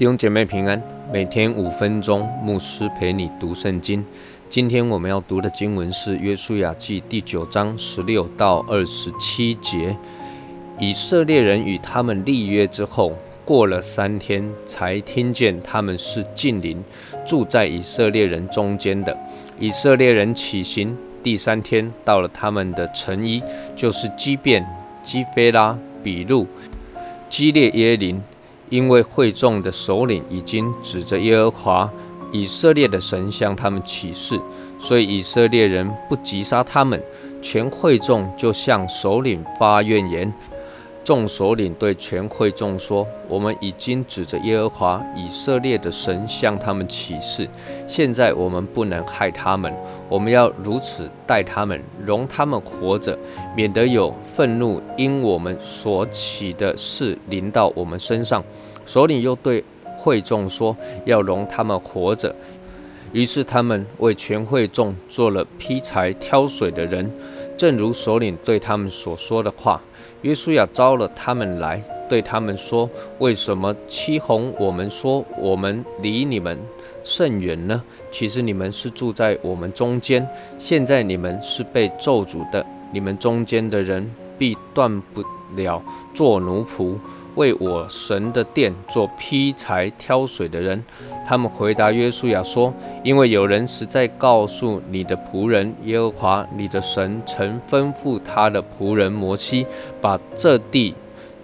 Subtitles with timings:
[0.00, 4.02] 弟兄姐妹平安，每天五分钟，牧师陪你读圣经。
[4.48, 9.94] 今天我们要读的经文是《约书亚记》第九章十六到二十七节。
[10.78, 13.12] 以色列人与他们立约之后，
[13.44, 16.82] 过了三天，才听见他们是近邻，
[17.26, 19.14] 住在以色列人中间的。
[19.58, 23.42] 以色列人起行，第三天到了他们的城邑，
[23.76, 24.66] 就是基变、
[25.02, 26.46] 基菲拉、比路、
[27.28, 28.18] 基列耶林。
[28.70, 31.90] 因为会众的首领已经指着耶和华
[32.32, 34.40] 以色列的神向他们起誓，
[34.78, 37.02] 所以以色列人不击杀他们，
[37.42, 40.32] 全会众就向首领发怨言。
[41.10, 47.48] 众首领对全会众说：“我们已经指着耶和华以色列的神向他们起誓，
[47.84, 49.74] 现在我们不能害他们，
[50.08, 53.18] 我们要如此待他们，容他们活着，
[53.56, 58.40] 免得有愤怒因我们所起的事临到我们身上。”
[58.86, 59.64] 首领又对
[59.96, 62.32] 会众说：“要容他们活着。”
[63.12, 67.10] 于是他们为全会众做了劈柴、挑水的人。
[67.60, 69.78] 正如首领对他们所说的话，
[70.22, 72.88] 约书亚招了他们来，对他们说
[73.20, 76.58] ：“为什么欺哄我们，说我们离你们
[77.04, 77.84] 甚远呢？
[78.10, 80.26] 其实你们是住在我们中间。
[80.58, 85.22] 现在你们是被咒诅的，你们中间的人必断不
[85.56, 85.82] 了
[86.14, 86.94] 做奴仆。”
[87.36, 90.82] 为我神的殿做劈柴挑水的人，
[91.24, 99.64] 他们回答约书亚说：“因为有人实在告诉你的仆人耶和华你的神曾吩咐他的仆人摩西，
[100.00, 100.92] 把这地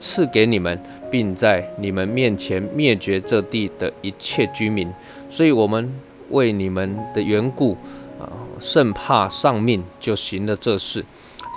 [0.00, 4.92] 赐给你们，并在你们面前灭绝这地的一切居民。
[5.30, 5.94] 所以，我们
[6.30, 7.76] 为你们的缘故，
[8.20, 8.26] 啊，
[8.58, 11.04] 甚怕丧命，就行了这事。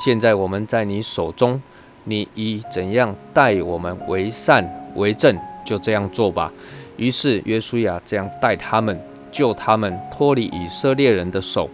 [0.06, 1.60] 现在我们在你手中。”
[2.04, 6.52] 你以怎样待我们为善为正，就这样做吧。
[6.98, 9.00] 于是约书亚这样待他们，
[9.32, 11.70] 救他们脱离以色列人的手，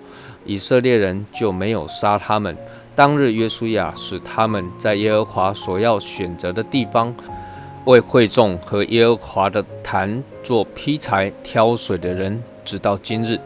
[0.46, 2.56] 以色列人就没有杀他们。
[2.96, 7.14] 当日约书亚使他们在耶和华所要选择的地方，
[7.86, 13.40] 为会众和耶和华的坛做劈柴挑水的人，直到今日。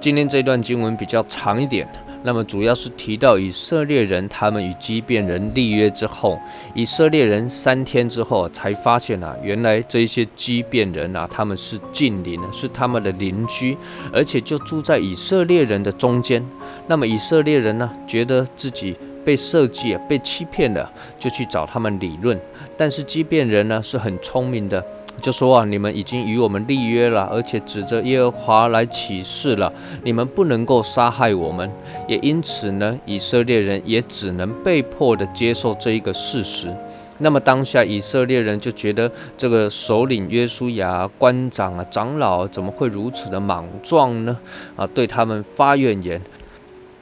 [0.00, 1.88] 今天这段经文比较长一点。
[2.22, 6.38] 那么主要是提到以色列人，他们与基变人立约之后，
[6.74, 13.76] 以色列人三天之后才发现啊，原来这些基变人啊，他们是近邻，是他们的邻居，
[14.12, 16.44] 而且就住在以色列人的中间。
[16.86, 18.96] 那么以色列人呢，觉得自己
[19.28, 22.40] 被设计、被欺骗了，就去找他们理论。
[22.78, 24.82] 但是基变人呢，是很聪明的。
[25.20, 29.70] 就说啊，你们已经与我们立约了，而且指着耶和华来起誓了，
[30.02, 31.70] 你们不能够杀害我们。
[32.06, 36.74] 也因此呢，以色列人也只能被迫的接受这一个事实。
[37.18, 44.38] 那么当下以色列人就觉得这个首领约书亚、官长啊、长老怎么会如此的莽撞呢？
[44.74, 46.18] 啊，对他们发怨言。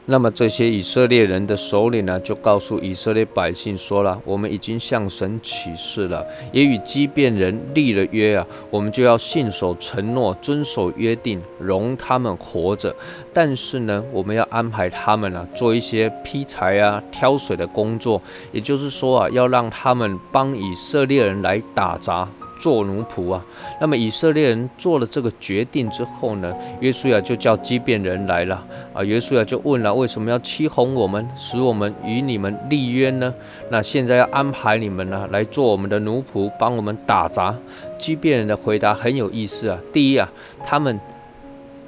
[0.09, 12.95] 那么这些以色列人的首领呢，就告诉以色列百姓说了：“我们已经向神起誓了，也与基变人立了约啊，我们就要信守承诺，遵守约定，容他们活着。
[13.33, 22.29] 但是呢，我们要安排他们啊，做一些劈柴啊、挑水的工作，也就是说啊，要让他们帮以色列人来打杂。”
[22.59, 23.45] 做奴仆啊！
[23.81, 29.03] 那么以色列人做了这个决定之后呢，约书亚就叫基变人来了啊。
[29.05, 33.33] 约书亚就问了：为什么要欺哄我们，使我们与你们立约呢？
[33.71, 37.57] 那现在要安排你们呢来做我们的奴仆，帮我们打杂。
[37.99, 39.79] 基变人的回答很有意思啊。
[39.93, 40.31] 第一啊，
[40.65, 40.99] 他们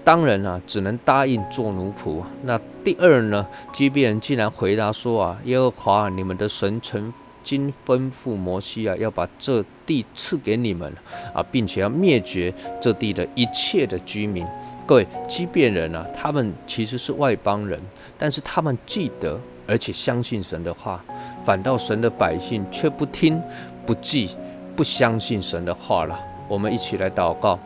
[0.04, 2.22] 当然啊只能答应做奴仆。
[2.42, 7.12] 那第二呢，基变人竟然回答说啊：耶和华你们的神曾。
[7.48, 10.92] 经吩咐摩西啊，要把这地赐给你们
[11.32, 14.46] 啊，并且要灭绝这地的一切的居民。
[14.86, 17.80] 各位基变人啊，他们其实是外邦人，
[18.18, 21.02] 但是他们记得而且相信神的话，
[21.42, 23.40] 反倒神的百姓却不听、
[23.86, 24.28] 不记、
[24.76, 26.20] 不相信神的话了。
[26.48, 27.58] 我们一起来祷告，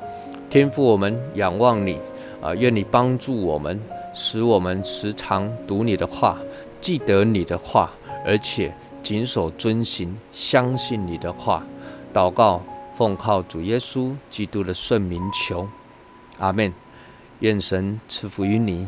[0.49, 1.99] 天父，我们仰望你
[2.41, 3.81] 啊，愿你帮助我们，
[4.15, 6.39] 使我们时常读你的话，
[6.81, 7.91] 记得你的话，
[8.25, 8.73] 而且。
[9.03, 11.65] 谨守遵行，相信你的话，
[12.15, 12.63] 祷告，
[12.95, 15.69] 奉靠主耶稣基督的圣名求，
[16.39, 16.73] 阿门。
[17.41, 18.87] 愿神赐福于你。